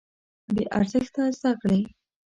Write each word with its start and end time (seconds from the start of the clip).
بې 0.55 0.63
ارزښته 0.77 1.23
زده 1.37 1.51
کړې. 1.61 1.81